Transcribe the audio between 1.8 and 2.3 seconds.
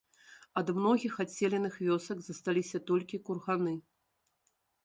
вёсак